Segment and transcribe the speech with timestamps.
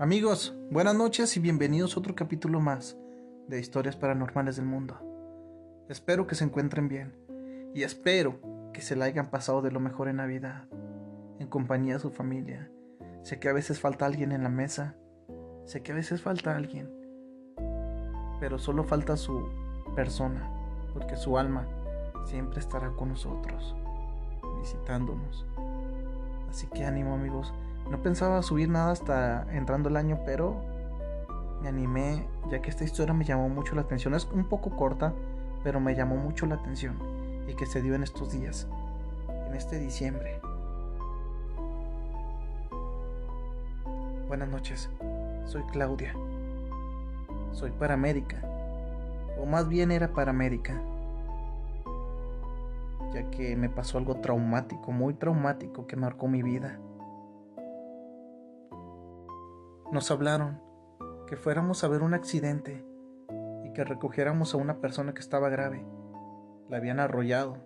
[0.00, 2.96] Amigos, buenas noches y bienvenidos a otro capítulo más
[3.48, 4.98] de Historias Paranormales del Mundo.
[5.90, 7.14] Espero que se encuentren bien
[7.74, 8.40] y espero
[8.72, 10.64] que se la hayan pasado de lo mejor en Navidad,
[11.38, 12.70] en compañía de su familia.
[13.24, 14.96] Sé que a veces falta alguien en la mesa,
[15.66, 16.88] sé que a veces falta alguien,
[18.40, 19.50] pero solo falta su
[19.94, 20.50] persona,
[20.94, 21.68] porque su alma
[22.24, 23.76] siempre estará con nosotros,
[24.60, 25.44] visitándonos.
[26.48, 27.52] Así que ánimo amigos,
[27.88, 30.60] no pensaba subir nada hasta entrando el año, pero
[31.62, 34.14] me animé ya que esta historia me llamó mucho la atención.
[34.14, 35.12] Es un poco corta,
[35.62, 36.96] pero me llamó mucho la atención
[37.48, 38.68] y que se dio en estos días,
[39.46, 40.40] en este diciembre.
[44.28, 44.90] Buenas noches,
[45.46, 46.14] soy Claudia.
[47.52, 48.40] Soy paramédica,
[49.36, 50.80] o más bien era paramédica,
[53.12, 56.78] ya que me pasó algo traumático, muy traumático que marcó mi vida.
[59.92, 60.60] Nos hablaron
[61.26, 62.86] que fuéramos a ver un accidente
[63.64, 65.84] y que recogiéramos a una persona que estaba grave.
[66.68, 67.56] La habían arrollado.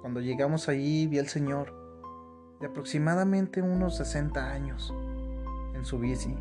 [0.00, 1.72] Cuando llegamos allí vi al señor
[2.60, 4.92] de aproximadamente unos 60 años
[5.74, 6.36] en su bici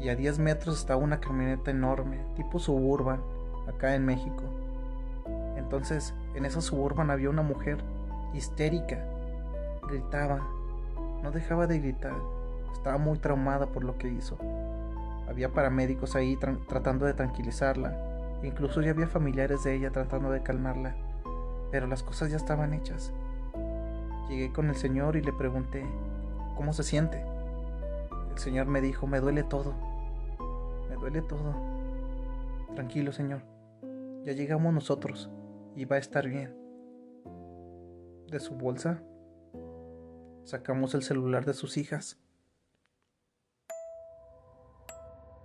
[0.00, 3.20] y a 10 metros estaba una camioneta enorme, tipo suburban,
[3.66, 4.44] acá en México.
[5.56, 7.78] Entonces, en esa suburban había una mujer
[8.34, 9.04] histérica,
[9.88, 10.46] gritaba,
[11.24, 12.37] no dejaba de gritar
[12.72, 14.38] estaba muy traumada por lo que hizo.
[15.28, 16.38] Había paramédicos ahí
[16.68, 17.96] tratando de tranquilizarla.
[18.42, 20.94] Incluso ya había familiares de ella tratando de calmarla.
[21.70, 23.12] Pero las cosas ya estaban hechas.
[24.28, 25.84] Llegué con el señor y le pregunté,
[26.56, 27.22] ¿cómo se siente?
[28.32, 29.74] El señor me dijo, me duele todo.
[30.88, 31.54] Me duele todo.
[32.74, 33.42] Tranquilo, señor.
[34.24, 35.30] Ya llegamos nosotros
[35.74, 36.56] y va a estar bien.
[38.30, 39.02] De su bolsa
[40.44, 42.18] sacamos el celular de sus hijas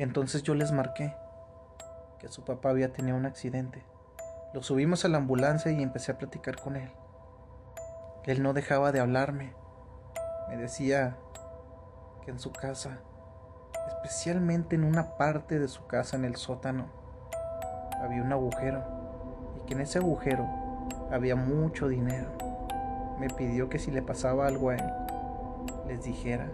[0.00, 1.14] Entonces yo les marqué
[2.20, 3.84] que su papá había tenido un accidente.
[4.54, 6.90] Lo subimos a la ambulancia y empecé a platicar con él.
[8.24, 9.52] Él no dejaba de hablarme.
[10.48, 11.18] Me decía
[12.24, 13.00] que en su casa,
[13.88, 16.86] especialmente en una parte de su casa en el sótano,
[18.02, 18.82] había un agujero
[19.58, 20.48] y que en ese agujero
[21.12, 22.30] había mucho dinero.
[23.18, 24.92] Me pidió que si le pasaba algo a él,
[25.86, 26.50] les dijera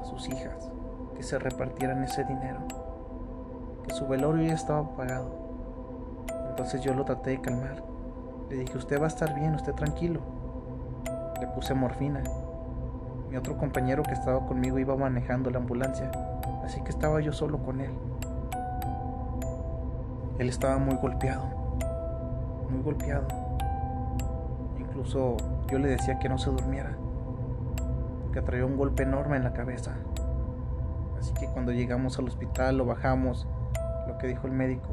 [0.00, 0.73] a sus hijas
[1.16, 2.60] que se repartieran ese dinero,
[3.84, 5.44] que su velorio ya estaba pagado.
[6.50, 7.82] Entonces yo lo traté de calmar.
[8.48, 10.20] Le dije, usted va a estar bien, usted tranquilo.
[11.40, 12.22] Le puse morfina.
[13.28, 16.10] Mi otro compañero que estaba conmigo iba manejando la ambulancia,
[16.64, 17.90] así que estaba yo solo con él.
[20.38, 21.44] Él estaba muy golpeado,
[22.70, 23.26] muy golpeado.
[24.78, 25.36] Incluso
[25.68, 26.92] yo le decía que no se durmiera,
[28.32, 29.92] que traía un golpe enorme en la cabeza.
[31.18, 33.46] Así que cuando llegamos al hospital lo bajamos,
[34.06, 34.92] lo que dijo el médico,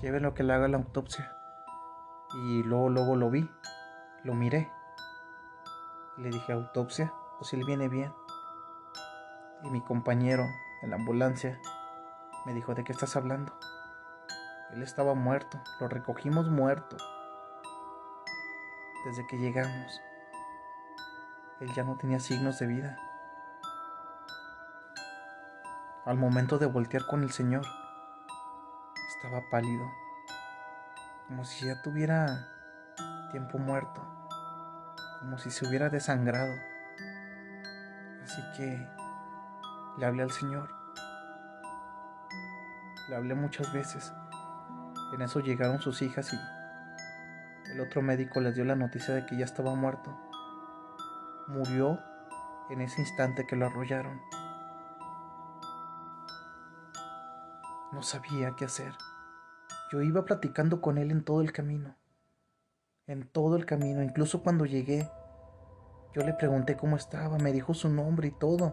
[0.00, 1.32] llévenlo que le haga la autopsia.
[2.34, 3.48] Y luego, luego lo vi,
[4.24, 4.70] lo miré.
[6.16, 8.12] Le dije, autopsia, pues él viene bien.
[9.64, 10.44] Y mi compañero
[10.82, 11.58] en la ambulancia
[12.46, 13.52] me dijo, ¿de qué estás hablando?
[14.72, 16.96] Él estaba muerto, lo recogimos muerto.
[19.06, 20.00] Desde que llegamos,
[21.60, 23.07] él ya no tenía signos de vida.
[26.08, 27.66] Al momento de voltear con el Señor,
[29.14, 29.84] estaba pálido,
[31.26, 32.48] como si ya tuviera
[33.30, 34.00] tiempo muerto,
[35.20, 36.54] como si se hubiera desangrado.
[38.24, 38.88] Así que
[39.98, 40.70] le hablé al Señor.
[43.10, 44.10] Le hablé muchas veces.
[45.12, 49.36] En eso llegaron sus hijas y el otro médico les dio la noticia de que
[49.36, 50.18] ya estaba muerto.
[51.48, 52.00] Murió
[52.70, 54.22] en ese instante que lo arrollaron.
[57.98, 58.92] No sabía qué hacer.
[59.90, 61.96] Yo iba platicando con él en todo el camino.
[63.08, 65.10] En todo el camino, incluso cuando llegué.
[66.14, 68.72] Yo le pregunté cómo estaba, me dijo su nombre y todo.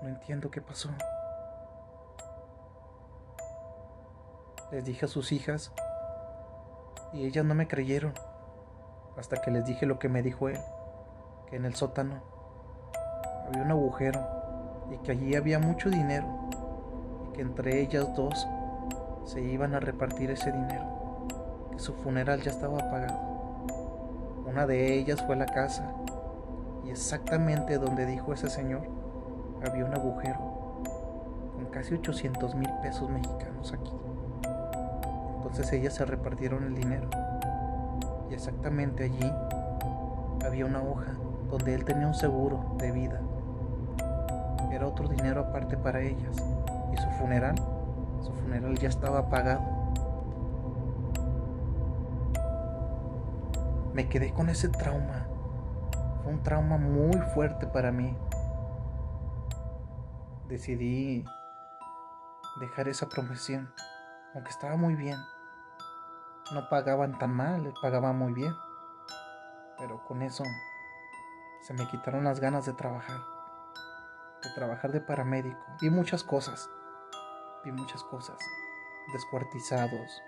[0.00, 0.88] No entiendo qué pasó.
[4.72, 5.70] Les dije a sus hijas
[7.12, 8.14] y ellas no me creyeron
[9.18, 10.58] hasta que les dije lo que me dijo él,
[11.50, 12.22] que en el sótano
[13.46, 14.26] había un agujero
[14.90, 16.48] y que allí había mucho dinero
[17.40, 18.48] entre ellas dos
[19.24, 20.84] se iban a repartir ese dinero,
[21.72, 23.18] que su funeral ya estaba pagado.
[24.46, 25.92] Una de ellas fue la casa
[26.84, 28.82] y exactamente donde dijo ese señor
[29.64, 30.38] había un agujero
[31.54, 33.92] con casi 800 mil pesos mexicanos aquí.
[35.36, 37.08] Entonces ellas se repartieron el dinero
[38.30, 39.32] y exactamente allí
[40.44, 41.12] había una hoja
[41.50, 43.20] donde él tenía un seguro de vida
[44.72, 46.36] era otro dinero aparte para ellas.
[46.92, 47.56] Y su funeral,
[48.20, 49.62] su funeral ya estaba pagado.
[53.94, 55.26] Me quedé con ese trauma.
[56.22, 58.16] Fue un trauma muy fuerte para mí.
[60.48, 61.24] Decidí
[62.60, 63.72] dejar esa profesión,
[64.34, 65.18] aunque estaba muy bien.
[66.52, 68.52] No pagaban tan mal, pagaban muy bien.
[69.78, 70.44] Pero con eso
[71.62, 73.20] se me quitaron las ganas de trabajar.
[74.42, 75.60] De trabajar de paramédico.
[75.80, 76.70] Vi muchas cosas.
[77.62, 78.38] Vi muchas cosas.
[79.12, 80.22] Descuartizados.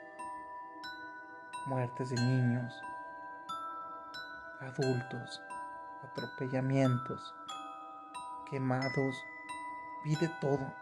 [1.67, 2.75] Muertes de niños.
[4.61, 5.43] Adultos.
[6.03, 7.35] Atropellamientos.
[8.51, 9.25] Quemados.
[10.05, 10.75] Vi de todo.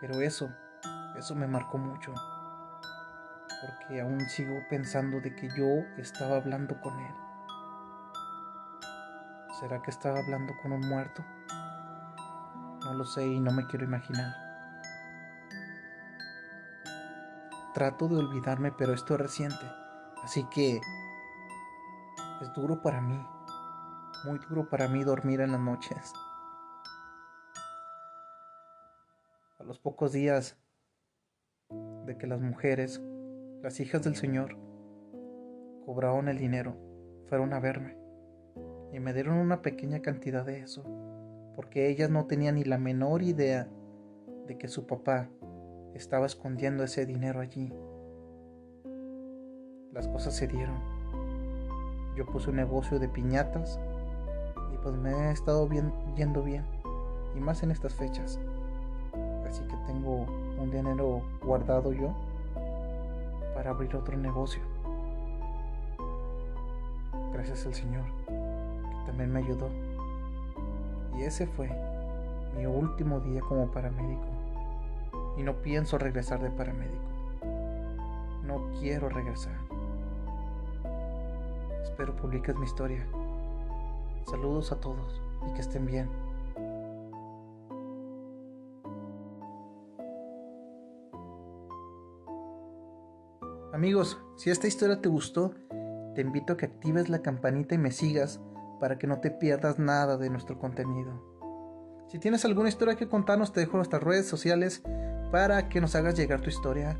[0.00, 0.50] Pero eso,
[1.16, 2.12] eso me marcó mucho.
[3.62, 7.14] Porque aún sigo pensando de que yo estaba hablando con él.
[9.60, 11.24] ¿Será que estaba hablando con un muerto?
[12.84, 14.41] No lo sé y no me quiero imaginar.
[17.74, 19.64] Trato de olvidarme, pero esto es reciente.
[20.22, 20.80] Así que
[22.40, 23.18] es duro para mí.
[24.24, 26.12] Muy duro para mí dormir en las noches.
[29.58, 30.56] A los pocos días
[32.04, 33.00] de que las mujeres,
[33.62, 34.56] las hijas del Señor,
[35.86, 36.76] cobraron el dinero,
[37.28, 37.96] fueron a verme
[38.92, 40.84] y me dieron una pequeña cantidad de eso,
[41.56, 43.68] porque ellas no tenían ni la menor idea
[44.46, 45.30] de que su papá
[45.94, 47.72] estaba escondiendo ese dinero allí.
[49.92, 50.76] Las cosas se dieron.
[52.16, 53.78] Yo puse un negocio de piñatas
[54.72, 56.64] y pues me he estado bien, yendo bien,
[57.36, 58.38] y más en estas fechas.
[59.46, 60.26] Así que tengo
[60.60, 62.14] un dinero guardado yo
[63.54, 64.62] para abrir otro negocio.
[67.32, 68.04] Gracias al Señor
[69.06, 69.68] también me ayudó.
[71.16, 71.70] Y ese fue
[72.56, 74.31] mi último día como paramédico.
[75.36, 77.02] Y no pienso regresar de paramédico.
[78.44, 79.54] No quiero regresar.
[81.82, 83.06] Espero publiques mi historia.
[84.28, 86.08] Saludos a todos y que estén bien.
[93.72, 95.54] Amigos, si esta historia te gustó,
[96.14, 98.40] te invito a que actives la campanita y me sigas
[98.80, 101.32] para que no te pierdas nada de nuestro contenido.
[102.08, 104.82] Si tienes alguna historia que contarnos, te dejo nuestras redes sociales
[105.32, 106.96] para que nos hagas llegar tu historia,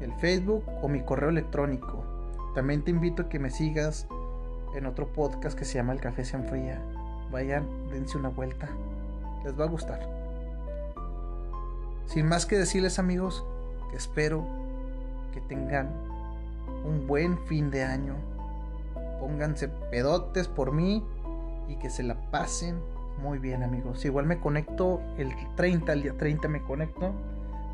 [0.00, 2.04] el Facebook o mi correo electrónico.
[2.54, 4.06] También te invito a que me sigas
[4.76, 6.80] en otro podcast que se llama El Café se enfría.
[7.32, 8.68] Vayan, dense una vuelta.
[9.42, 10.06] Les va a gustar.
[12.06, 13.44] Sin más que decirles amigos,
[13.90, 14.44] que espero
[15.32, 15.88] que tengan
[16.84, 18.14] un buen fin de año
[19.18, 21.04] pónganse pedotes por mí
[21.68, 22.80] y que se la pasen
[23.22, 24.04] muy bien amigos.
[24.04, 27.12] Igual me conecto el 30, el día 30 me conecto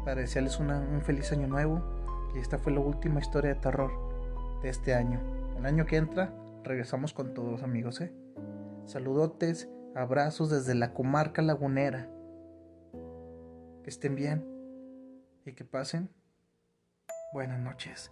[0.08, 1.82] para desearles un feliz año nuevo.
[2.34, 3.92] Y esta fue la última historia de terror
[4.62, 5.20] de este año.
[5.58, 6.32] El año que entra
[6.64, 8.00] regresamos con todos amigos.
[8.00, 8.10] ¿eh?
[8.86, 12.08] Saludotes, abrazos desde la comarca lagunera.
[13.82, 14.46] Que estén bien
[15.44, 16.08] y que pasen
[17.34, 18.10] buenas noches.